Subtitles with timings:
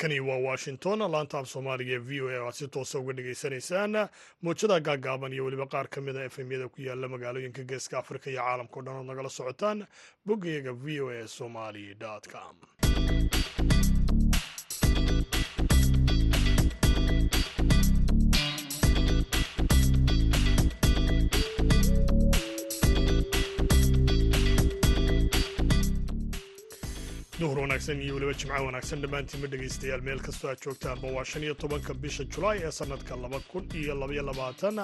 [0.00, 3.92] halkani waa washington laanta af soomaaliga ee v o a aad si toosa uga dhagaysanaysaan
[4.42, 8.40] muujada gaagaaban iyo weliba qaar ka mid a efemyada ku yaalla magaalooyinka geeska afrika iyo
[8.42, 9.86] caalamka o dhan ood nagala socotaan
[10.26, 11.96] boggayaga v o a somali
[12.32, 12.56] com
[27.40, 29.00] duhur wanaagsan iyo weliba jimco wanaagsan?
[29.02, 33.38] Dhammaantiinma dhegaystayaal meel kastoo aad joogtaanba waa shan iyo tobanka bisha julaay ee sannadka laba
[33.50, 34.76] kun iyo labaiyo labaatan.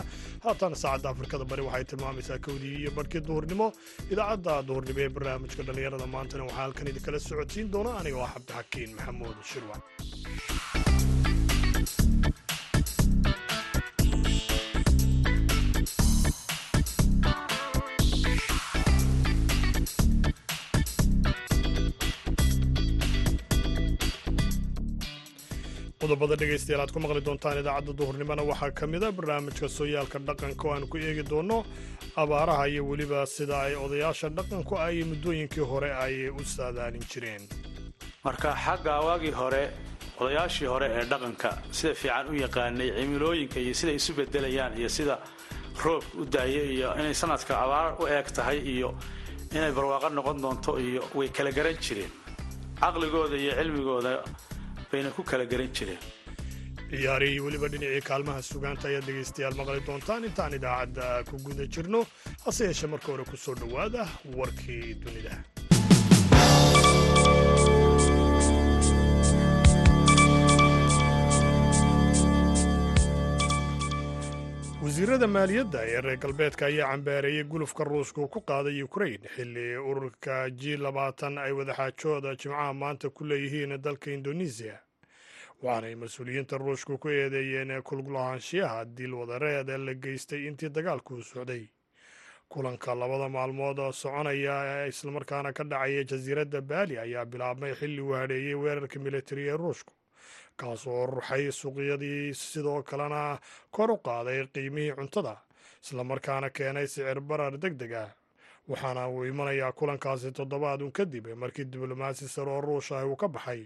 [0.45, 3.67] Haatan saacadda afrikada bari waxay tilmaamaysaa kowdii iyo barhkii duhurnimo.
[4.13, 7.91] Idaacadda duhurnimo ee barnaamijka dhallinyarada maantana waxaa halkan idinkala socodsiin doona.
[8.01, 9.81] Aniga oo cabdixakiin maxamuud shirwan
[26.07, 30.65] qodobada dhegaystayaal aad ku maqli doontaan idaacadda duhurnimona waxaa ka mid a barnaamijka sooyaalka dhaqanka
[30.69, 31.59] oo aan ku eegi doonno
[32.23, 37.43] abaaraha iyo weliba sida ay odayaasha dhaqanku ay muddooyinkii hore ay u saadaalin jireen.
[38.25, 39.63] Marka xagga waagii hore
[40.21, 45.15] odayaashii hore ee dhaqanka sida fiican u yaqaanay cimilooyinka iyo siday isu bedelayaan iyo sida
[45.85, 48.91] roobka u daaya iyo inay sanadka abaar u eeg tahay iyo
[49.57, 52.13] inay barwaaqo noqon doonto iyo way kala garan jireen.
[52.81, 54.13] Caqligooda iyo cilmigooda
[54.93, 56.03] bayna ku kala garan jireen
[56.91, 60.25] ciyaari iyo weliba dhinacii kaalmaha sugaanta ayaad dhegaystayaal maqli doontaan.
[60.29, 62.01] Intaan idaacadda ku guda jirno
[62.45, 64.03] hase yeeshee marka hore ku soo dhowaada
[64.39, 65.35] warkii dunida
[74.97, 80.49] wasiirada maaliyadda ee reer galbeedka ayaa cambaareeyey gulufka ruushka uu ku qaaday ukrain xilli ururka
[80.51, 84.81] g labaatan ay wadaxaajooda jimcaha maanta ku leeyihiin dalka indonesiya
[85.63, 91.69] waxaanay mas'uuliyiinta ruushku ku eedeeyeen kulgulahaanshiyaha dil wadareed ee la geystay intii dagaalku u socday.
[92.49, 98.55] Kulanka labada maalmood soconaya ee islamarkaana ka dhacaya jasiiradda baali ayaa bilaabmay xilli uu hadheeyey
[98.55, 99.93] weerarka militari ee ruushku
[100.57, 103.39] kaas oo ruxay suuqyadii sidoo kalena
[103.71, 105.35] kor u qaaday qiimihii cuntada
[105.85, 108.11] islamarkaana keenay sicir barar deg deg ah.
[108.69, 113.63] Waxaana uu imanayaa kulankaasi toddobaadun kadib markii diblomaasi sare oo ruush ah uu ka baxay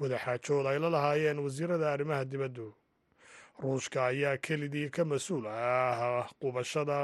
[0.00, 2.74] wadaxaajood ay la lahaayeen wasiirada arrimaha dibaddu.
[3.62, 6.98] Ruushka ayaa kelidii ka mas'uul ah qubashada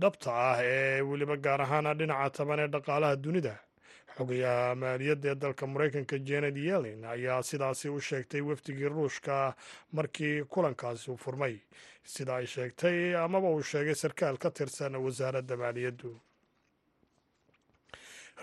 [0.00, 3.54] dhabta ah ee weliba gaar ahaan dhinaca taban ee dhaqaalaha dunida
[4.16, 9.54] xogayaha maaliyadda ee dalka maraykanka janet yellen ayaa sidaasi u sheegtay wafdigii ruushka
[9.92, 11.56] markii kulankaasi u furmay
[12.12, 16.10] sida ay sheegtay amaba uu sheegay sarkaal ka tirsan wasaaradda maaliyaddu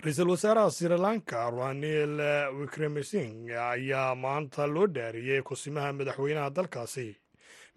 [0.02, 2.14] ra'iisul wasaaraha sri lanka ranil
[2.60, 7.08] wikremesing ayaa maanta loo dhaariyey kusimaha madaxweynaha dalkaasi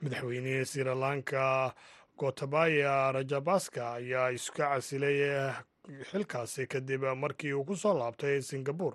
[0.02, 1.74] madaxweynihii sri lanka
[2.20, 5.20] gotabaya rajabaska ayaa iska casilay
[6.12, 8.94] xilkaasi kadib markii uu ku soo laabtay singabur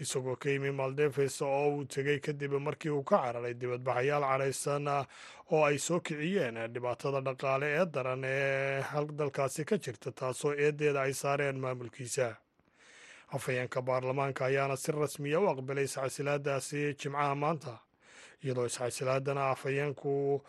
[0.00, 4.88] isagoo ka yimi maldeves oo uu tegey kadib markii uu ka cararay dibadbaxayaal caraysan
[5.52, 8.82] oo ay soo kiciyeen dhibaatada dhaqaale ee daran ee
[9.18, 12.36] dalkaasi ka jirta taasoo eedeeda ay saareen maamulkiisa.
[13.36, 17.74] Afhayeenka baarlamaanka ayaana si rasmiya u aqbalay iscasilaadaasi jimcaha maanta
[18.44, 20.42] iyadoo iscasilaadana afhayeenku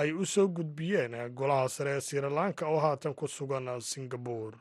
[0.00, 4.54] ay u soo gudbiyeen golaha sare ee sri lanka oo haatan ku sugan singabur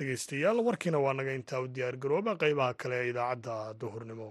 [0.00, 4.28] dhegeystayaal warkiina waa naga intaa u diyaar garooba qaybaha kale ee idaacadda duhurnimo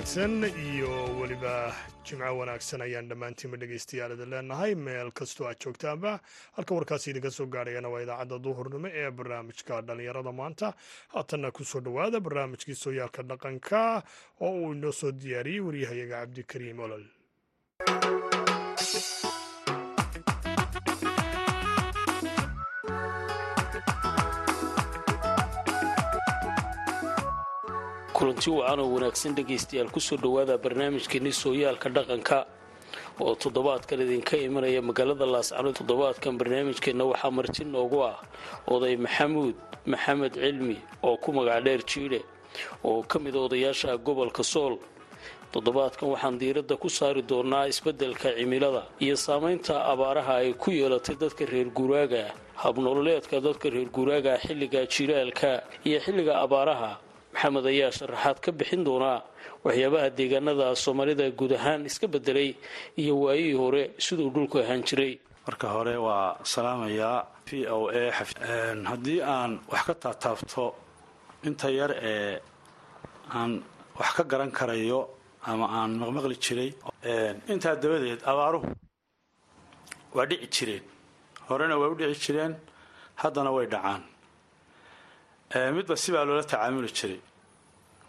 [0.00, 1.74] wanaagsan iyo weliba
[2.08, 4.72] jimco wanaagsan ayaan dhammaantiinba dhegaystayaal idin leenahay.
[4.74, 6.20] Meel kastoo aad joogtaanba
[6.56, 10.72] halka warkaasi idinka soo gaarayana waa idaacadda duhurnimo ee barnaamijka dhallinyarada maanta.
[11.12, 14.02] Haatanna ku soo dhowaada barnaamijkii sooyaalka dhaqanka
[14.40, 17.04] oo uu inoo soo diyaariyey waryahayaga cabdikariim olol
[28.20, 32.38] kulanti wacan oo wanaagsan dhegaystayaal ku soo dhowaada barnaamijkeeni sooyaalka dhaqanka
[33.20, 38.16] oo toddobaadkan idinka imanaya magaalada laascanood toddobaadkan barnaamijkeenna waxaa marti noogu ah
[38.68, 39.56] oday maxamuud
[39.86, 41.80] maxamed cilmi oo ku magac dheer
[42.84, 44.76] oo ka mid a odayaasha gobolka sool.
[45.52, 51.44] Toddobaadkan waxaan diiradda ku saari doonaa isbeddelka cimilada iyo saamaynta abaaraha ay ku yeelatay dadka
[51.46, 52.30] reer guuraaga
[52.62, 56.98] habnololeedka dadka reer guuraaga xilliga jilaalka iyo xilliga abaaraha
[57.34, 59.18] maxamed ayaa sharaxaad ka bixin doonaa
[59.64, 62.50] waxyaabaha deegaanada soomaalida guud ahaan iska bedelay
[63.00, 65.12] iyo waayihii hore siduu dhulku ahaan jiray.
[65.46, 68.02] Marka hore waa salaamayaa v o a
[68.90, 70.64] haddii aan wax ka taataabto
[71.48, 72.34] inta yar ee
[73.38, 73.52] aan
[73.98, 75.00] wax ka garan karayo
[75.50, 76.70] ama aan maqmaqli jiray
[77.52, 78.66] intaa dabadeed abaaruhu
[80.16, 80.84] waa dhici jireen.
[81.48, 82.52] Horena way u dhici jireen
[83.22, 84.02] haddana way dhacaan
[85.54, 87.20] midba sibaa loola tacaamuli jiray.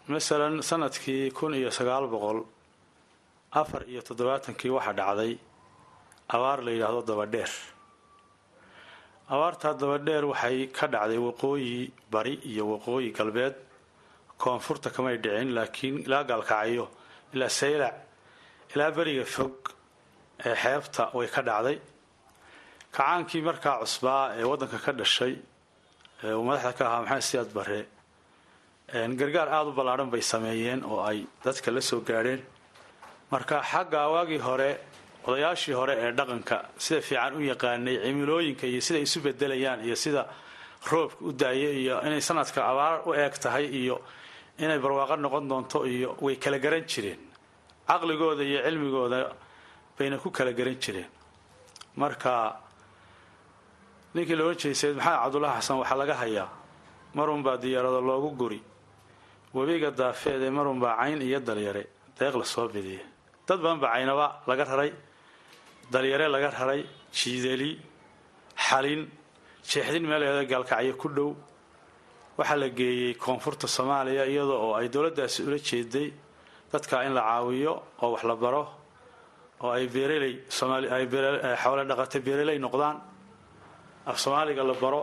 [0.08, 2.38] Masalan sannadkii kun iyo sagaal boqol
[3.60, 5.32] afar iyo toddobaatankii waxaa dhacday
[6.34, 7.50] abaar la yidhaahdo dabadheer.
[9.30, 13.54] Abaartaa dabadheer waxay ka dhacday waqooyi bari iyo waqooyi galbeed.
[14.38, 16.86] Koonfurta kamay dhicin laakiin ilaa gaalkacyo
[17.34, 17.94] ilaa saylac
[18.74, 19.54] ilaa beriga fog
[20.46, 21.78] ee xeebta way ka dhacday.
[22.94, 25.34] Kacaankii markaa cusbaa ee waddanka ka dhashay
[26.22, 27.80] madaxda ka ahaa maxamed siyaad bare
[29.20, 32.40] gargaar aada u ballaadhan bay sameeyeen oo ay dadka la soo gaadheen.
[33.30, 34.70] Marka xagga waagii hore
[35.26, 40.22] odayaashii hore ee dhaqanka sida fiican u yaqaanay cimilooyinka iyo sida isu bedelayaan iyo sida
[40.90, 43.96] roobka u daaya iyo inay sanadka abaar u eeg tahay iyo
[44.58, 47.18] inay barwaaqo noqon doonto iyo way kala garan jireen.
[47.88, 49.18] Caqligooda iyo cilmigooda
[49.98, 51.08] bayna ku kala garan jireen.
[51.96, 52.32] Marka
[54.14, 56.48] ninkii la odhan maxamed cabdullaahi xasan waxaa laga hayaa?
[57.14, 58.60] Marunbaa diyaarado loogu guri.
[59.54, 61.82] Webiga daafeed ee marunbaa cayn iyo dalyare
[62.18, 63.04] deeq la soo bidiya
[63.48, 64.90] dad badan baa caynaba laga raray.
[65.92, 66.80] Dalyare laga raray.
[67.18, 67.70] Jiidali
[68.66, 69.00] xalin
[69.70, 71.30] jeexdin meeleeda gaalkacyo ku dhow.
[72.38, 76.08] Waxaa la geeyey koonfurta soomaaliya iyada oo ay dowladdaasi ula jeeday
[76.72, 77.72] dadka in la caawiyo
[78.02, 78.64] oo wax la baro
[79.62, 80.34] oo ay beeraley
[80.96, 81.04] ay
[81.62, 82.96] xoole dhaqata beeraley noqdaan
[84.06, 85.02] af soomaaliga la baro.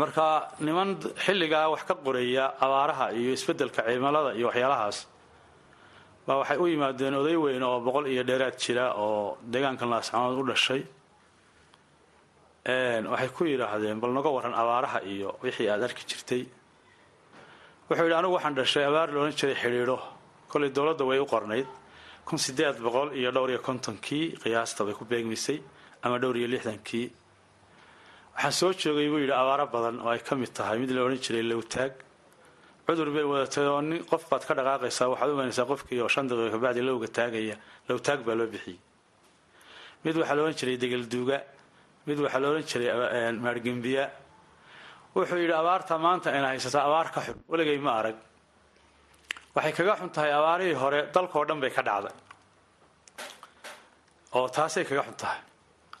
[0.00, 0.26] Marka
[0.66, 0.90] niman
[1.24, 4.98] xilligaa wax ka qoreeya abaaraha iyo isbeddelka cimilada iyo waxyaalahaas
[6.26, 10.44] baa waxay u yimaadeen oday weyn oo boqol iyo dheeraad jira oo deegaankan laascanood u
[10.50, 10.82] dhashay.
[13.12, 16.42] Waxay ku yidhaahdeen bal naga waran abaaraha iyo wixii aada arki jirtay.
[17.88, 19.98] Wuxuu yidhi anigu waxaan dhashay abaar la jiray xidhiidho.
[20.50, 21.66] Kolay dowladda way u qornayd.
[22.26, 25.58] Kun sideed boqol iyo dhowr iyo kontonkii qiyaasta bay ku beegmaysay
[26.04, 27.06] ama dhowr iyo lixdankii
[28.38, 31.18] waxaan soo joogay buu yidhi abaaro badan oo ay ka mid tahay mid la odhan
[31.24, 31.92] jiray lowtaag
[32.86, 33.80] cudur bay wadatay oo
[34.10, 37.56] qof baad ka dhaqaaqaysaa waxaad umaynaysaa qofkii oo shan daqiiqo kabacdi lowga taagaya
[37.88, 38.78] lowtaag baa loo bixiyey.
[40.04, 41.38] Mid waxaa la odhan jiray degelduuga
[42.08, 42.88] mid waxaa la odhan jiray
[43.44, 44.04] maargembiya
[45.16, 48.16] wuxuu yidhi abaarta maanta ayna haysataa abaar ka xun weligay ma arag.
[49.54, 52.14] Waxay kaga xun tahay abaarihii hore dalkao dhan bay ka dhacday.
[54.36, 55.40] Oo taasay kaga xun tahay.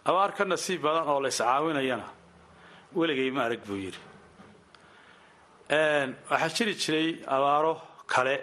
[0.08, 2.06] Abaar ka nasiib badan oo la iscaawinayana
[2.94, 4.00] weligay ma arag buu yidhi.
[6.30, 7.72] Waxaa jiri jiray abaaro
[8.06, 8.36] kale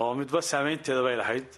[0.00, 1.48] oo midba saamaynteeda bay lahayd.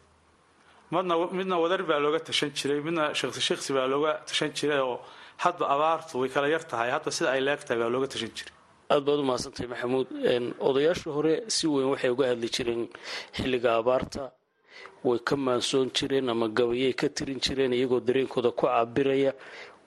[0.90, 4.96] Madna midna wadar baa looga tashan jiray midna shiksi shiksi baa looga tashan jiray oo
[5.44, 8.52] hadba abaartu way kala yar tahay hadba sida ay leegtahay baa looga tashan jiray.
[8.92, 10.06] Aad baad u mahadsantahay maxamuud.
[10.68, 12.82] Odayaasha hore si weyn waxay uga hadli jireen
[13.36, 14.22] xilliga abaarta.
[15.04, 19.32] Way ka maansoon jireen ama gabayay ka tirin jireen iyagoo dareenkooda ku cabiraya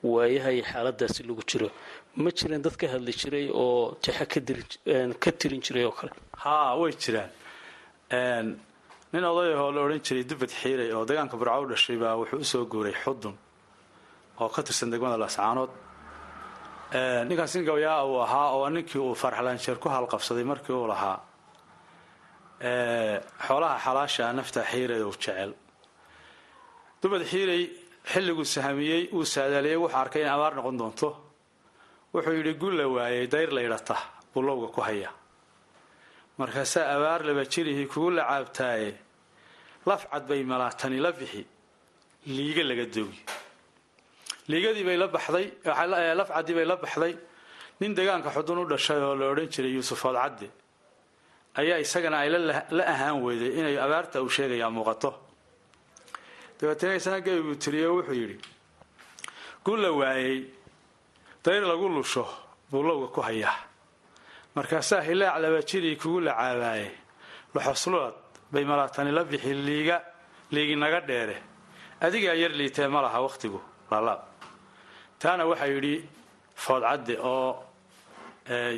[0.03, 1.67] waayaha iyo xaaladaasi lagu jiro.
[2.15, 4.25] Ma jireen dad ka hadli jiray oo jexa
[5.23, 6.11] ka tirin jiray oo kale?
[6.43, 7.29] Haa way jiraan.
[9.13, 12.45] Nin odayahoo la odhan jiray dubad xiiray oo deegaanka burco u dhashay baa wuxuu u
[12.51, 13.35] soo guuray xudun
[14.39, 15.71] oo ka tirsan degmada laascaanood
[17.27, 21.17] ninkaas nin gabayaa uu ahaa oo ninkii uu farxlaanjeer ku halqabsaday markii uu lahaa.
[23.47, 25.51] Xoolaha xalaasha nafta xiiray uu jecel.
[27.01, 27.63] Dubad xiiray
[28.11, 31.09] xilliguu sahamiyey uu saadaaliyey wuxuu arkay in abaar noqon doonto.
[32.13, 33.95] Wuxuu yidhi gun la waayay dayr la ydhata
[34.33, 35.09] buu lowga ku haya.
[36.37, 38.91] Markaasaa abaar laba jirihii kugu la caabtaaye
[39.85, 41.45] laf cad bay malaatani la bixi
[42.27, 43.19] liiga laga doogi
[44.49, 45.45] liigadii bay la baxday
[46.19, 47.13] laf caddii bay la baxday.
[47.79, 50.47] Nin deegaanka xudun u dhashay oo la odhan jiray yuusuf oodcadde
[51.59, 52.29] ayaa isagana ay
[52.77, 55.09] la ahaan weyday inay abaarta uu sheegayaa muuqato
[56.59, 58.37] dabeetana isna geybuu tiriyo wuxuu yidhi
[59.65, 60.43] gun la waayey
[61.43, 62.25] dayr lagu lusho
[62.71, 63.57] buu lowga ku hayaa.
[64.55, 66.89] Markaasaa hilaac laba jirii kugu la caabaaye
[67.55, 68.13] loxoslulad
[68.51, 70.01] bay malaatani la bixi liiga
[70.51, 71.37] liigi naga dheere.
[72.01, 73.59] Adigaa yar liitee ma laha wakhtigu
[73.91, 74.21] laalaab
[75.19, 75.95] taana waxaa yidhi
[76.55, 77.63] foodcadde oo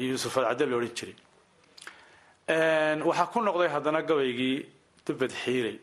[0.03, 1.15] yuusuf foodcadde la odhan jiray.
[3.07, 4.65] Waxaa ku noqday haddana gabaygii
[5.05, 5.77] dubad xiiray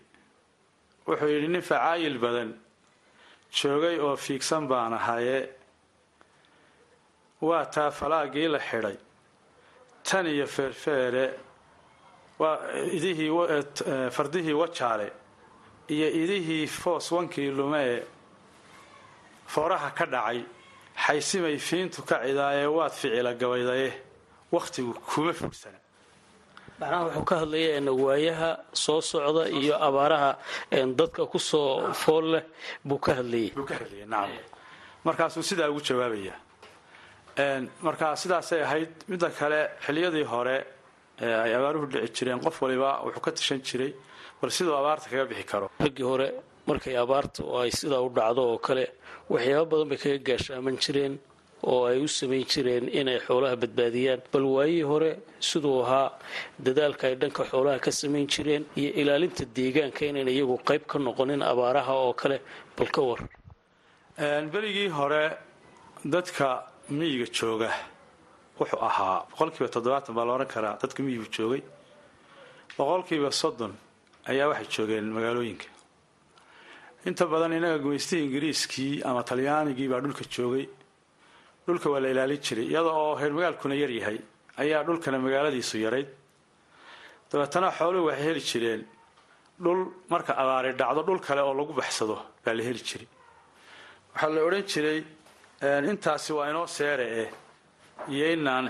[1.09, 2.51] wuxuu yidhi nin facaayil badan
[3.59, 5.39] joogay oo fiigsan baan ahaye
[7.49, 8.97] waa taa falaagii la xidhay
[10.09, 11.25] tan iyo feerfeere
[12.41, 12.57] waa
[12.97, 13.31] idihii
[14.17, 15.09] fardihii wajaale
[15.95, 18.03] iyo idihii foos wankii lume ee
[19.53, 20.41] fooraha ka dhacay
[21.05, 23.89] xaysimay fiintu ka cidaaye waad ficila gabaydaye
[24.57, 25.79] wakhtigu kuma fogsana
[26.81, 30.31] macnaha wuxuu ka hadlaya waayaha soo socda iyo abaaraha
[31.01, 32.45] dadka ku soo fool leh
[32.85, 33.53] buu ka hadlayay.
[35.05, 36.35] Markaasuu sidaa ugu jawaabaya.
[37.87, 40.57] Markaa sidaasay ahayd midda kale xiliyadii hore
[41.45, 43.93] ay abaaruhu dhici jireen qof waliba wuxuu ka tashan jiray
[44.41, 45.67] bal siduu abaarta kaga bixi karo?
[45.81, 46.29] Raggii hore
[46.67, 48.85] markay abaarta oo ay sidaa u dhacdo oo kale
[49.31, 51.15] waxyaaba badan bay kaga gaashaaman jireen
[51.63, 54.21] oo ay u samayn jireen inay xoolaha badbaadiyaan.
[54.33, 55.11] Bal waayihii hore
[55.49, 56.09] siduu ahaa
[56.67, 61.43] dadaalka ay dhanka xoolaha ka samayn jireen iyo ilaalinta deegaanka inayn iyagu qayb ka noqonin
[61.53, 62.39] abaaraha oo kale
[62.77, 63.21] bal ka war.
[64.53, 65.23] Beligii hore
[66.15, 66.47] dadka
[66.99, 67.71] miyiga jooga
[68.59, 71.63] wuxuu ahaa boqolkiiba toddobaatan baa la odhan karaa dadka miyigu joogay.
[72.77, 73.73] Boqolkiiba soddon
[74.31, 75.67] ayaa waxay joogeen magaalooyinka.
[77.07, 80.65] Inta badan inaga gumaystihii ingiriiskii ama talyaanigii baa dhulka joogay
[81.69, 84.19] dhulka waa la ilaalin jiray iyada oo reer magaalkuna yar yahay
[84.63, 86.09] ayaa dhulkana magaaladiisu yarayd
[87.31, 88.83] dabeetana xooluhu waxay heli jireen
[89.65, 89.81] dhul
[90.13, 93.09] marka abaari dhacdo dhul kale oo lagu baxsado baa la heli jiray.
[94.13, 95.01] Waxaa la odhan jiray
[95.91, 97.29] intaasi waa inoo seere eh
[98.15, 98.25] iyo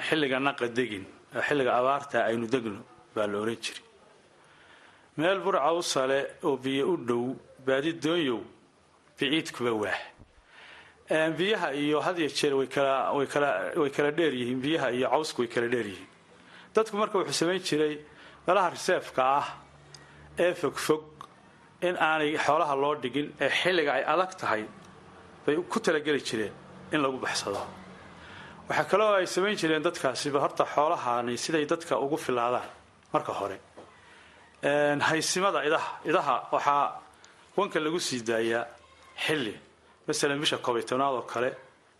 [0.07, 1.05] xilliga naqa degin
[1.47, 2.81] xilliga abaarta aynu degno
[3.14, 3.85] baa la odhan jiray.
[5.19, 5.83] Meel burca u
[6.47, 7.25] oo biyo u dhow
[7.67, 8.40] baadi doonyow
[9.19, 10.00] biciidkuba waah
[11.11, 12.67] biyaha iyo had iyo jeer way
[13.91, 14.61] kala dheer yihiin.
[14.62, 16.09] Biyaha iyo cawsku way kala dheer yihiin.
[16.75, 17.95] Dadku marka wuxuu samayn jiray
[18.47, 19.47] meelaha riseefka ah
[20.38, 21.03] ee fogfog
[21.83, 24.65] in aanay xoolaha loo dhigin ee xilliga ay adag tahay
[25.47, 26.53] bay ku talageli jireen
[26.93, 27.62] in lagu baxsado.
[28.69, 32.69] Waxaa kaloo ay samayn jireen dadkaasiba horta xoolahani siday dadka ugu filaadaan
[33.12, 33.59] marka hore.
[35.09, 37.00] Haysimada idaha idaha waxaa
[37.57, 38.67] wanka lagu sii daayaa
[39.25, 39.55] xilli
[40.09, 41.50] masalan bisha koobiy tobnaad oo kale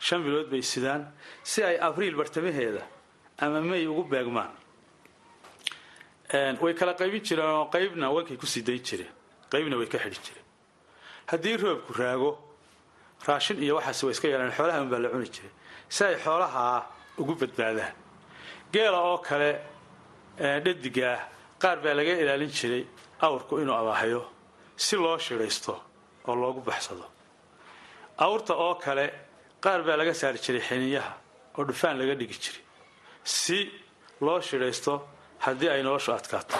[0.07, 1.03] shan bilood bay sidaan
[1.50, 2.83] si ay abriil bartamaheeda
[3.43, 4.50] ama may ugu beegmaan.
[6.62, 9.12] Way kala qaybin jireen oo qaybna wankay ku sii dayn jireen.
[9.53, 10.45] Qaybna way ka xidhi jireen.
[11.31, 12.31] Haddii roobku raago
[13.27, 15.50] raashin iyo waxaas way iska yeelaan xoolaha unbaa la cuni jiray.
[15.88, 16.77] Si ay xoolahaa
[17.21, 17.95] ugu badbaadaan.
[18.73, 19.50] Geela oo kale
[20.65, 21.21] dhadigaah
[21.62, 22.85] qaar baa laga ilaalin jiray
[23.27, 24.23] awrku inuu abaahayo
[24.77, 25.75] si loo shidhaysto
[26.29, 27.07] oo loogu baxsado
[28.25, 29.07] awrta oo kale
[29.65, 31.13] qaar baa laga saari jiray xiniyaha
[31.59, 32.63] oo dhufaan laga dhigi jiray.
[33.25, 33.59] Si
[34.21, 34.95] loo shidhaysto
[35.45, 36.59] haddii ay noloshu adkaato.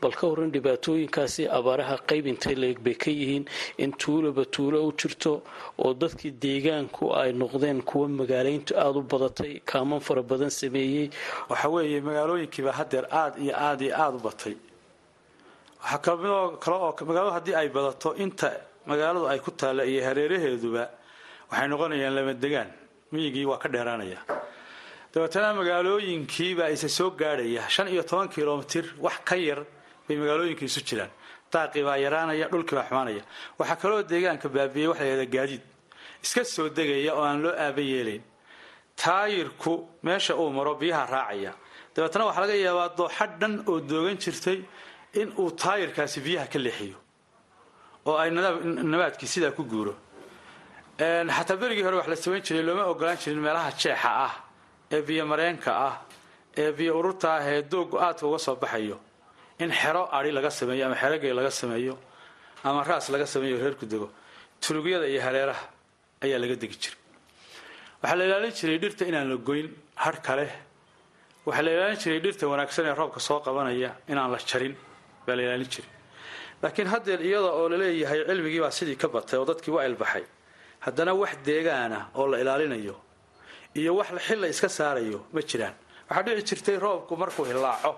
[0.00, 3.44] Bal ka waran dhibaatooyinkaasi abaaraha qayb intay leeg bay ka yihiin
[3.82, 5.32] in tuulaba tuulo u jirto
[5.82, 11.10] oo dadkii deegaanku ay noqdeen kuwa magaalayntu aada u badatay kaaman fara badan sameeyey.
[11.50, 14.56] Waxa weeye magaalooyinkiiba haddeer aada iyo aada iyo aada u batay.
[15.82, 18.48] Waxaa kamidoo kale oo magaaladu haddii ay badato inta
[18.86, 20.84] magaaladu ay ku taalla iyo hareeraheeduba
[21.50, 22.70] waxay noqonayaan lama degaan.
[23.12, 24.18] Miyigii waa ka dheeraanaya.
[25.12, 29.60] Dabeetana magaalooyinkiibaa isa soo gaadhaya shan iyo toban kilomitir wax ka yar
[30.08, 31.10] bay magaalooyinka isu jiraan.
[31.52, 33.22] Daaqii baa yaraanaya dhulkii baa xumaanaya.
[33.58, 35.62] Waxaa kaloo deegaanka baabiyey waxa la gaadiid.
[36.22, 38.22] Iska soo degaya oo aan loo aaba yeelayn.
[38.96, 39.72] Taayirku
[40.02, 41.52] meesha uu maro biyaha raacaya.
[41.94, 44.58] Dabeetana waxaa laga yaabaa dooxa dhan oo doogan jirtay
[45.20, 46.96] in uu taayirkaasi biyaha ka leexiyo
[48.08, 48.30] oo ay
[48.92, 49.94] nabaadkii sidaa ku guuro.
[51.36, 54.34] Xataa berigii hore wax la samayn jiray looma ogolaan jirin meelaha jeexa ah
[54.94, 55.94] ee biyo mareenka ah
[56.60, 58.98] ee biyo ururta ah ee doogu aadka uga soo baxayo.
[59.62, 61.94] In xero adi laga sameeyo ama xero gey laga sameeyo
[62.64, 64.08] ama raas laga sameeyo reerku dego.
[64.62, 65.64] Tulugyada iyo hareeraha
[66.24, 66.98] ayaa laga degi jiray.
[68.02, 69.68] Waxaa la ilaalin jiray dhirta inaan la goyn
[70.04, 70.46] har kale.
[71.46, 74.74] Waxaa la ilaalin jiray dhirta wanaagsan ee roobka soo qabanaya inaan la jarin
[75.26, 75.90] baa la ilaalin jiray
[76.62, 80.24] laakiin haddeer iyada oo la leeyahay cilmigii baa sidii ka batay oo dadkii waa ilbaxay.
[80.86, 82.96] Haddana wax deegaana oo la ilaalinayo
[83.74, 85.74] iyo wax xil la iska saarayo ma jiraan.
[86.08, 87.92] Waxaa dhici jirtay roobku markuu hilaaco.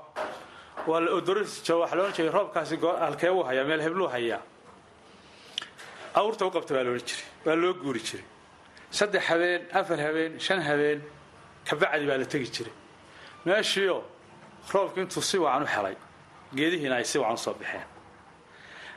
[0.86, 4.40] Waa la odorjo waxaa la odhan jiray roobkaasi halkee uu hayaa meel hebluu hayaa.
[6.20, 8.24] Awrta u qabta baa la odhan jiray waa loo guuri jiray.
[8.98, 11.00] Saddex habeen afar habeen shan habeen
[11.68, 12.72] kabacdi baa la tegi jiray.
[13.46, 13.98] Meeshiio
[14.72, 15.96] roobku intuu si wacan u helay
[16.56, 17.86] geedihiina ay si wacan u soo baxeen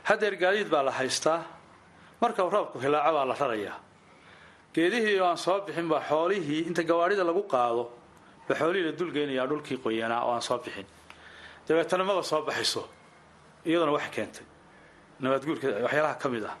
[0.08, 1.40] haddeer gaadiid baa la haystaa.
[2.20, 3.76] Marka roobku hilaaco baa la rarayaa
[4.74, 7.82] geedihii oo aan soo bixin baa xoolihii inta gawaadhida lagu qaado.
[8.48, 10.86] Ba xoolihii la dulgeynayaa dhulkii qoyanaa oo aan soo bixin.
[11.68, 12.82] Dabeetana maba soo baxayso
[13.66, 14.44] iyaduna waxay keentay.
[15.20, 16.56] Nabaadguurka waxyaalaha ka mid ah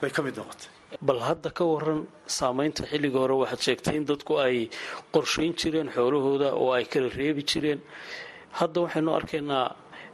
[0.00, 0.68] bay ka mid noqotay.
[1.02, 4.70] Bal hadda ka waran saamaynta xilliga hore waxaad sheegtay in dadku ay
[5.14, 7.80] qorshayn jireen xoolahooda oo ay kala reebi jireen.
[8.60, 9.66] Hadda waxaynu arkaynaa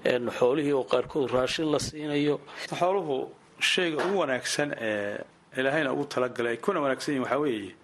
[0.04, 2.40] xoolihii oo qaarkood raashin la siinayo.
[2.80, 3.16] Xooluhu
[3.60, 5.18] shayga ugu wanaagsan ee
[5.56, 7.74] ilaahayna ugu talagalay ay kuna wanaagsan yihiin waxaa weeye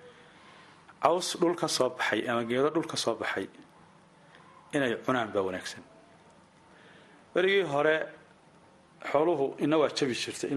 [1.02, 3.46] caws dhul ka soo baxay ama geedo dhul ka soo baxay
[4.74, 5.82] inay cunaan baa wanaagsan.
[7.34, 7.96] Berigii hore
[9.12, 10.50] xooluhu ina waa jabi jirtay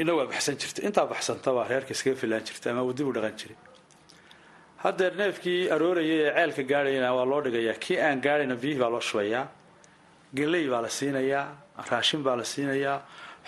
[0.00, 0.84] ina waa baxsan jirtay.
[0.88, 3.56] Intaa baxsantaba reerka iskaga filaan jirtay ama wadib u dhaqan jiray.
[4.84, 7.76] Haddeer neefkii aroorayay ee ceelka gaadhayna waa loo dhigayaa.
[7.84, 9.48] Kii aan gaadhayna biyihii baa loo shubayaa
[10.38, 11.46] geley baa la siinayaa
[11.90, 12.98] raashin baa la siinayaa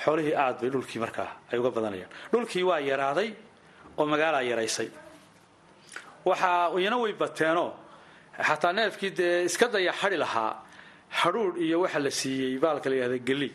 [0.05, 2.11] xoolihii aad bay dhulkii markaa ay uga badanayaan.
[2.33, 3.31] Dhulkii waa yaraaday
[3.99, 4.89] oo magaalaa yaraysay.
[6.29, 7.71] Waxaa iyana way bateenoo
[8.49, 10.53] xataa neefkii dee iska daya xadi lahaa
[11.21, 13.53] hadhuudh iyo waxa la siiyey baalka la yihahda geley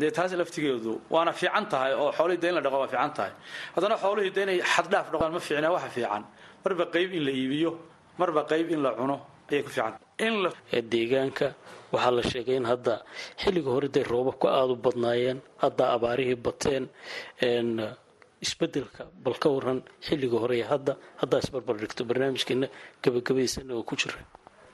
[0.00, 3.32] dee taas laftigeedu waana fiican tahay oo xoolihii de in la dhaqo waa fiican tahay.
[3.74, 6.22] Haddana xoolihii de inay xaddhaaf dhaqaan ma fiicna waxa fiican.
[6.64, 7.70] Marba qayb in la iibiyo
[8.18, 9.16] marba qayb in la cuno
[9.50, 10.50] ayay ku fiican in la
[10.92, 11.46] deegaanka
[11.92, 12.94] waxaa la sheegay in hadda
[13.42, 16.84] xilliga hore day roobabku aada u badnaayeen hadda abaarihii bateen
[18.46, 20.92] isbeddelka bal ka waran xilliga hore hadda
[21.22, 22.66] haddaa isbarbar dhigto barnaamijkeena
[23.02, 24.18] gabagabaysana oo ku jira.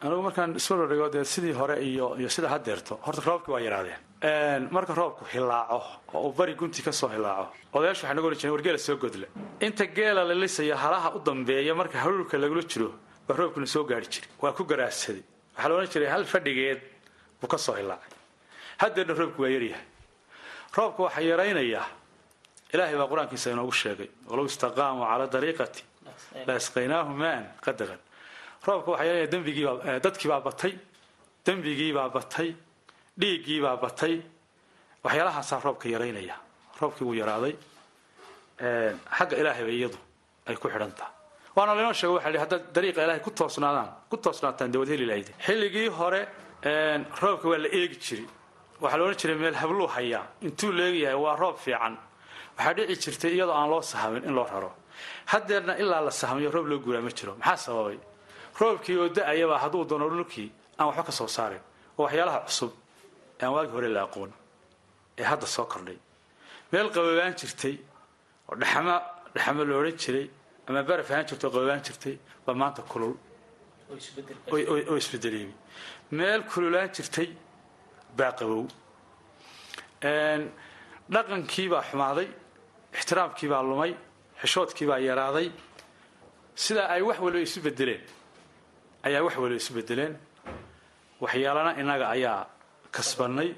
[0.04, 4.00] Anigu markaan isbarbar dhigo dee sidii hore iyo iyo sida haddeerto horta roobkii waa yaraadeen.
[4.76, 5.80] Marka roobku hilaaco
[6.14, 9.26] oo uu bari gunti ka soo hilaaco odayaashu waxay nagu ohan jireen wargeela soo godla
[9.66, 12.88] inta geela la lisayo halaha u dambeeya marka haruurka lagula jiro
[13.28, 15.22] baa roobkuna soo gaari jiray waa ku garaadsaday
[15.56, 16.80] waxaa la odhan jiray hal fadhigeed
[17.44, 18.12] buu ka soo hilaacay
[18.82, 19.84] haddeerna roobku waa yaryahay.
[20.76, 21.86] Roobka waxaa yaraynayaa.
[22.74, 25.82] Ilaahay baa qur'aankiisa inoogu sheegay walow istaqaamuu calaa dariiqati
[26.46, 28.00] la isqaynaahu maan qadaran
[28.66, 30.72] roobka waxaa yaranaya dembigiibaa dadkii baa batay
[31.46, 32.48] dembigiibaa batay
[33.20, 34.14] dhiiggiibaa batay.
[35.04, 36.36] Waxyaalahaasaa roobka yaraynaya
[36.80, 37.54] roobkii wuu yaraaday.
[39.18, 39.98] Xagga ilaahay bay iyadu
[40.46, 41.10] ay ku xidhan taha
[41.56, 45.32] waana laynoo sheega waxa haddaad dariiqa ilaahay ku toosnaadaan ku toosnaataan dee wad heli lahayde
[45.46, 46.20] xilligii hore
[46.64, 48.26] roobka waa la eegi jiray.
[48.80, 51.96] Waxaa la odhan jiray meel habluu hayaa intuu leegyahay waa roob fiican.
[52.56, 54.72] Waxaa dhici jirtay iyadoo aan loo sahamin in loo raro.
[55.26, 57.34] Haddeerna ilaa la sahmiyo roob loo guuraa ma jiro.
[57.36, 57.98] Maxaa sababay?
[58.60, 60.48] Roobkii oo da'ayabaa hadduu doono dhulkii
[60.78, 61.60] aan waxba ka soo saarin.
[61.98, 62.72] Oo waxyaalaha cusub
[63.42, 64.30] aan waagii hore la aqoon
[65.18, 65.98] ee hadda soo kordhay.
[66.72, 67.74] Meel qaboobaan jirtay
[68.48, 68.96] oo dhaxamo
[69.34, 70.26] dhaxamo la odhan jiray
[70.68, 73.14] ama baraf ahaan jirta oo jirtay baa maanta kulul.
[74.52, 75.54] Oo isbedeleemi
[76.18, 77.28] meel kululaan jirtay
[78.18, 78.64] baa qabow.
[81.14, 82.28] Dhaqankiibaa xumaaday
[82.98, 83.92] ixtiraamkiibaa lumay
[84.40, 85.48] xishoodkiibaa yaraaday.
[86.64, 88.02] Sidaa ay wax waliba isu bedeleen
[89.06, 90.14] ayaa wax waliba isu bedeleen
[91.22, 92.40] waxyaalana innaga ayaa
[92.94, 93.50] kasbannay.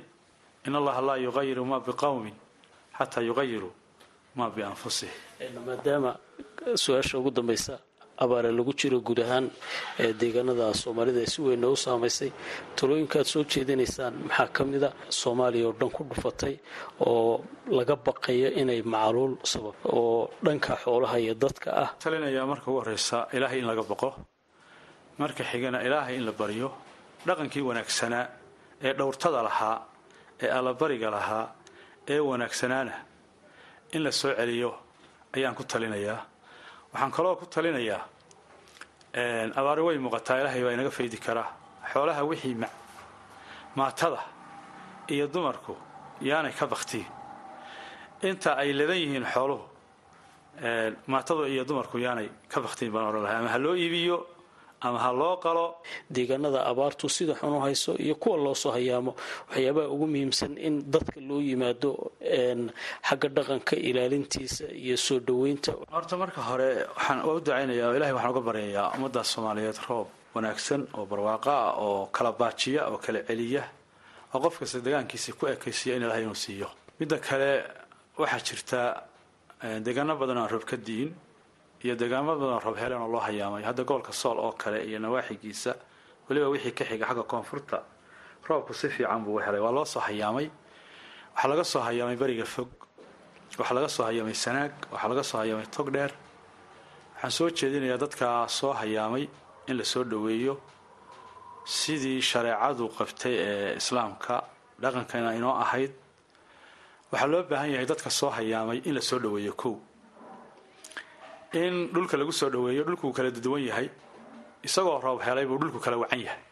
[0.67, 2.35] In allaha laa yuqayiru ma biqowmin
[2.99, 3.73] xataa yuqayiruu
[4.39, 5.15] ma bianfusihim
[5.67, 6.11] maadaama
[6.85, 7.75] su'aasha ugu dambaysa
[8.23, 9.47] abaare lagu jiro guud ahaan
[10.03, 12.31] ee deegaanada soomaalida ee si weynna u saamaysay
[12.79, 14.89] talooyinka aad soo jeedinaysaan maxaa ka mida
[15.21, 16.55] soomaaliya oo dhan ku dhufatay
[17.11, 17.45] oo
[17.79, 21.89] laga baqayo inay macluul sabab oo dhanka xoolaha iyo dadka ah.
[22.03, 24.09] Talinayaa marka ugu horreysa ilaahay in laga baqo.
[25.21, 26.69] Marka xigana ilaahay in la baryo
[27.27, 28.25] dhaqankii wanaagsanaa
[28.87, 29.77] ee dhowrtada lahaa
[30.45, 31.45] ee allabariga lahaa
[32.13, 32.95] ee wanaagsanaana
[33.95, 34.71] in la soo celiyo
[35.37, 36.19] ayaan ku talinayaa
[36.97, 38.03] waxaan kaloo ku talinayaa
[39.61, 41.49] abaari way muuqataa ilaahay baa inaga faydi karaa
[41.93, 42.57] xoolaha wixii
[43.77, 44.21] maatada
[45.15, 45.75] iyo dumarku
[46.21, 47.07] yaanay ka baktiin
[48.29, 49.65] inta ay ladan yihiin xooluhu
[51.13, 54.17] maatada iyo dumarku yaanay ka baktiin baan odhan lahay ama ha loo iibiyo
[54.81, 55.65] ama ha loo qalo?
[56.11, 59.13] Deegaanada abaartu sida xun u hayso iyo kuwa loo soo hayaamo
[59.51, 61.91] waxyaabaha ugu muhiimsan in dadka loo yimaado
[63.09, 65.73] xagga dhaqanka ilaalintiisa iyo soo dhoweynta.
[65.93, 70.83] Horta marka hore waxaan u ducaynaya oo ilahay waxaan uga baryayaa ummaddaas soomaaliyeed roob wanaagsan
[70.97, 73.63] oo barwaaqo ah oo kala baajiya oo kala celiya
[74.35, 76.69] oo qof kasta degaankiisa ku ekaysiya in ilahay inuu siiyo.
[77.01, 77.51] Midda kale
[78.19, 78.81] waxaa jirta
[79.85, 81.11] deegaano badan aan roob ka di'in
[81.85, 83.63] iyo deegaamo badan roob heleen oo loo hayaamay.
[83.69, 85.73] Hadda gobolka sool oo kale iyo nawaaxigiisa
[86.29, 87.79] weliba wixii ka xiga xagga koonfurta
[88.49, 89.61] roobku si fiican buu helay.
[89.61, 90.51] Waa loo soo hayaamay.
[91.35, 92.69] Waxaa laga soo hayaamay beriga fog.
[93.59, 94.73] Waxaa laga soo hayaamay sanaag.
[94.93, 96.13] Waxaa laga soo hayaamay tog dheer.
[97.15, 99.29] Waxaan soo jeedinayaa dadkaa soo hayaamay
[99.69, 100.55] in la soo dhoweeyo
[101.65, 104.35] sidii shareecadu qabtay ee islaamka
[104.83, 105.93] dhaqankana inoo ahayd.
[107.13, 109.75] Waxaa loo baahan yahay dadka soo hayaamay in la dhoweeyo kow
[111.53, 113.89] in dhulka lagu soo dhoweeyo dhulkuu kala duwan yahay
[114.67, 116.43] isagoo roob helay buu dhulku kala wacan yahay.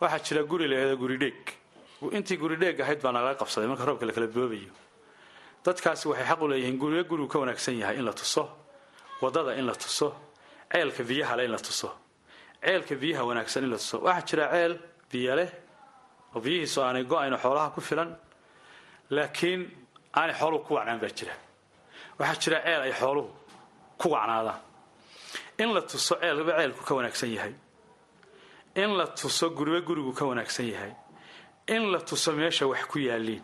[0.00, 1.40] Waxaa jira guri laeeda guridheeg
[2.16, 4.70] intii guridheeg ahayd baa nalaga qabsaday marka roobka la kala boobayo.
[5.64, 8.44] Dadkaasi waxay xaq u leeyihiin guriga gurigu ka wanaagsan yahay in la tuso
[9.22, 10.08] waddada in la tuso
[10.72, 11.88] ceelka biyahale in la tuso
[12.64, 13.96] ceelka biyaha wanaagsan in la tuso.
[14.06, 14.72] Waxaa jira ceel
[15.10, 15.34] biyo
[16.34, 18.10] oo biyihiisu aanay go'ayno xoolaha ku filan
[19.10, 19.60] laakiin
[20.14, 21.34] aanay xooluhu ku wacnaan baa jira.
[22.18, 23.30] Waxaa jira ceel ay xooluhu
[24.00, 24.60] ku wacnaadaan
[25.58, 27.54] in la tuso ceelba ceelku ka wanaagsan yahay.
[28.76, 30.92] In la tuso guriba gurigu ka wanaagsan yahay.
[31.68, 33.42] In la tuso meesha wax ku yaaliin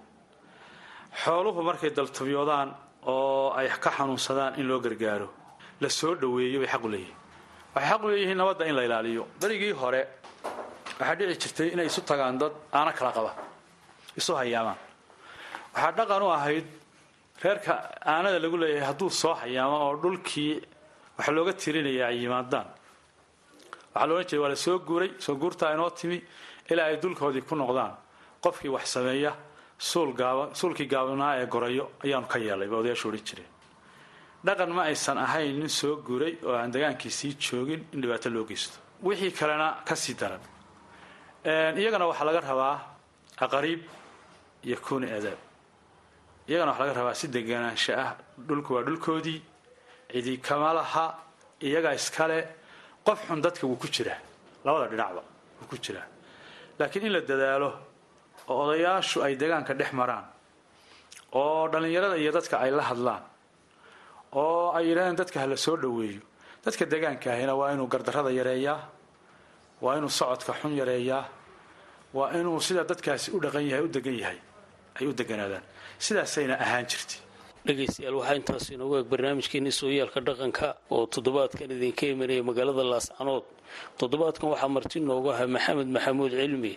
[1.24, 2.68] xooluhu markay daltabyoodaan
[3.06, 5.28] oo ay ka xanuunsadaan in loo gargaaro
[5.80, 7.16] la soo dhoweeyo bay xaqu leeyihiin.
[7.74, 9.22] Waxay xaqu leeyihiin nabadda in la ilaaliyo.
[9.40, 10.00] Berigii hore
[10.98, 13.32] waxaa dhici jirtay inay isu tagaan dad aana kala qaba.
[14.16, 14.78] Isu hayaamaan.
[15.74, 16.66] Waxaa dhaqan u ahayd
[17.42, 17.72] reerka
[18.12, 20.52] aanada lagu leeyahay hadduu soo hayaamo oo dhulkii
[21.18, 22.66] waxa looga tirinaya ay yimaadaan.
[23.94, 26.18] Waxaa loodhan jiray waa la soo guuray soo guurtaa inoo timi
[26.70, 27.92] ilaa ay dulkoodii ku noqdaan.
[28.42, 29.32] Qofkii wax sameeya
[30.58, 33.50] suulkii gaabanaa ee gorayo ayaanu ka yeelay ba odayaashu odhan jireen.
[34.46, 38.76] Dhaqan ma aysan ahayn nin soo guuray oo aan dagaankiisii joogin in dhibaato loo geysto.
[39.06, 40.40] Wixii kalena ka sii daran.
[41.80, 42.76] Iyagana waxaa laga rabaa
[43.44, 43.80] aqariib
[44.66, 45.38] iyo kuuni adaab
[46.48, 48.10] iyagana waxaa laga rabaa si deganaansho ah
[48.48, 49.40] dhulku waa dhulkoodii
[50.12, 51.06] cidi kama laha
[51.66, 52.38] iyagaa iskale
[53.06, 54.18] qof xun dadka wuu ku jiraa
[54.64, 55.22] labada dhinacba
[55.60, 56.06] wuu ku jiraa.
[56.78, 57.70] Laakiin in la dadaalo
[58.48, 60.24] oo odayaashu ay degaanka dhex maraan
[61.32, 63.22] oo dhallinyarada iyo dadka ay la hadlaan
[64.32, 66.20] oo ay yidhahdeen dadka ha la soo dhoweeyo
[66.64, 68.80] dadka degaanka ahina waa inuu gardarrada yareeyaa
[69.82, 71.24] waa inuu socodka xun yareeyaa
[72.14, 74.38] waa inuu sida dadkaasi u dhaqan yahay u degan yahay
[75.00, 75.62] ay u deganaadaan
[75.98, 77.18] sidaasayna ahaan jirtay.
[77.66, 83.44] Dhegaystayaal waxaa intaas inoogu eeg barnaamijkeeni sooyaalka dhaqanka oo toddobaadkan idinka imanaya magaalada laascanood
[83.98, 86.72] toddobaadkan waxaa marti noogu ahaa maxamed maxamuud cilmi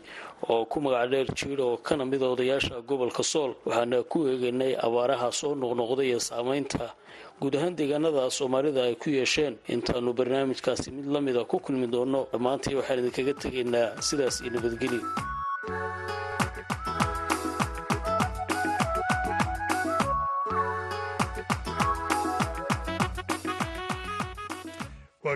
[0.49, 3.51] oo ku magac dheer jiidha oo kana mida odayaasha gobolka sool.
[3.65, 6.95] Waxaana ku eegaynay abaaraha soo noqnoqday ee saameynta
[7.41, 9.57] guud ahaan deegaanada soomaalida ay ku yeesheen.
[9.67, 15.01] Intaanu barnaamijkaasi mid la mida ku kulmi doono dhammaantii waxaan idinkaga tegaynaa sidaas iyo nabadgelyo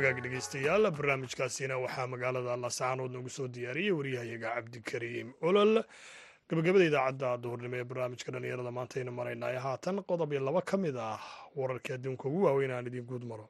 [0.02, 5.84] wagaag dhegaystayaal barnaamijkaasina waxaa magaalada laascaanood noogu soo diyaariyey waryahayaga cabdikariim olol.
[6.50, 11.20] Gabagabada idaacadda duhurnimo ee barnaamijka dhallinyarada maantaynu maraynaayo haatan qodob iyo laba ka mid ah
[11.56, 13.50] wararkii adduunka ugu waaweyn aan idiin guud maro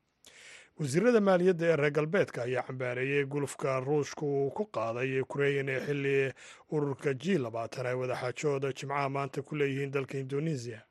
[0.80, 6.34] wasiirada maaliyadda ee reer galbeedka ayaa cambaareeyey gulufka ruushka uu ku qaaday ukrain ee xilli
[6.72, 10.82] ururka g labaatan ay wadaxaajooda jimcaha maanta ku leeyihiin dalka indonesiya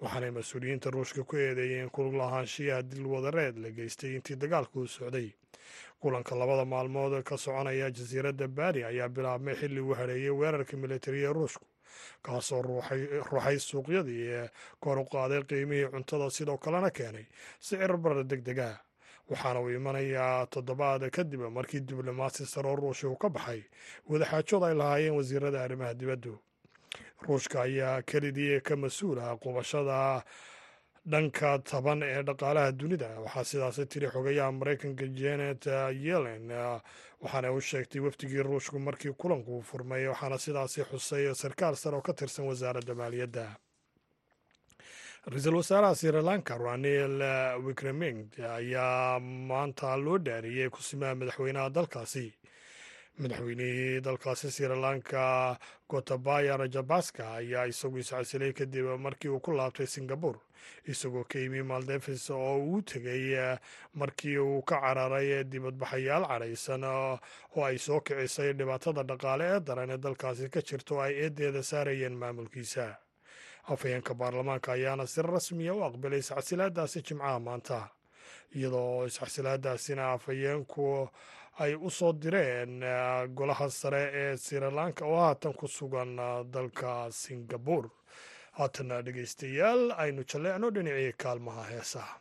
[0.00, 5.28] waxaanay mas'uuliyiinta ruushka ku eedeeyeen kulug lahaanshiyaha dilwadareed la geystay intii dagaalka uu socday
[6.00, 11.66] kulanka labada maalmood ka soconaya jasiiradda bari ayaa bilaabmay xilli uu hareeyey weerarka militariya ruushku
[12.22, 14.48] kaasoo ruuxay suuqyadii ee
[14.80, 17.26] kor u qaaday qiimihii cuntada sidoo kalena keenay
[17.60, 18.80] sicir bara deg dega
[19.30, 23.62] waxaana uu imanayaa toddobaad kadib markii diblomaasi saroo ruushia uu ka baxay
[24.10, 26.38] wadaxaajood ay lahaayeen wasiirada arrimaha dibaddu
[27.26, 30.22] ruushka ayaa kelidii ka mas'uul ah qubashada
[31.06, 33.08] dhanka taban ee dhaqaalaha dunida.
[33.24, 35.66] Waxaa sidaasi tiri xogayaha maraykanka janet
[36.06, 36.46] yellen
[37.22, 42.02] waxaana u sheegtay wafdigii ruushku markii kulanku uu furmay waxaana sidaasi xusay sarkaal sare oo
[42.02, 43.46] ka tirsan wasaaradda maaliyadda.
[45.26, 47.22] Ra'iisul wasaaraha sri lanka ranil
[47.66, 52.34] wikreming ayaa maanta loo dhaariyey kusimaha madaxweynaha dalkaasi
[53.18, 60.36] madaxweynihii dalkaasi sri lanka gotabaya rajabaska ayaa isagu iscasilay kadib markii uu ku laabtay singabur
[60.88, 63.56] isagoo ka yimi maldeves oo uu tegay
[63.94, 67.18] markii uu ka cararay dibadbaxayaal cadhaysan oo
[67.64, 72.16] ay soo kicisay dhibaatada dhaqaale ee daran ee dalkaasi ka jirta oo ay eedeeda saarayeen
[72.16, 72.96] maamulkiisa.
[73.68, 77.78] Afhayeenka baarlamaanka ayaana si rasmiya u aqbalay iscasilaadaasi jimcaha maanta
[78.56, 81.08] iyadoo iscasilaadaasina afhayeenku
[81.58, 82.80] ay u soo direen
[83.34, 86.16] golaha sare ee sri lanka oo haatan ku sugan
[86.50, 87.84] dalka singabur
[88.58, 92.14] haatana dhegaystayaal aynu jalleecno dhinacii kaalmaha heesaha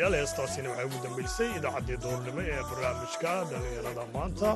[0.00, 4.50] dhegaystayaal heestaasina waxay ugu dambaysay idaacaddii duurnimo ee barnaamijka dhallinyarada maanta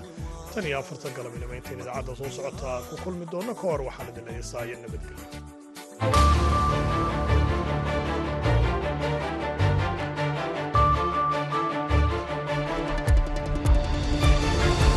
[0.54, 4.24] tan iyo afartan galabnimo intayn idaacadda soo socota ku kulmi doonno ka hor waxaan idin
[4.28, 5.33] leeyahay saayo nabadgelyo